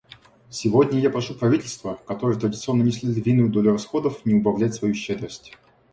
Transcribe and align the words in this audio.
Сегодня 0.49 0.97
я 0.99 1.11
прошу 1.11 1.35
правительства, 1.35 1.99
которые 2.07 2.39
традиционно 2.39 2.81
несли 2.81 3.13
львиную 3.13 3.49
долю 3.51 3.73
расходов, 3.73 4.25
не 4.25 4.33
убавлять 4.33 4.73
свою 4.73 4.95
щедрость. 4.95 5.55